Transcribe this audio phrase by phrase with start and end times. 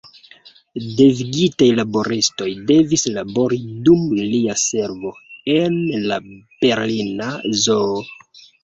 [1.01, 3.61] Devigitaj laboristoj devis labori
[3.91, 5.15] dum lia servo
[5.61, 5.81] en
[6.11, 7.33] la Berlina
[7.67, 8.05] Zoo.